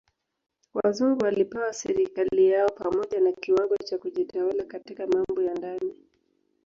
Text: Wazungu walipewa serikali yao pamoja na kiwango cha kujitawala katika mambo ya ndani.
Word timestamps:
Wazungu 0.73 1.21
walipewa 1.25 1.73
serikali 1.73 2.47
yao 2.49 2.69
pamoja 2.69 3.19
na 3.21 3.31
kiwango 3.31 3.77
cha 3.77 3.97
kujitawala 3.97 4.63
katika 4.63 5.07
mambo 5.07 5.41
ya 5.41 5.53
ndani. 5.53 5.95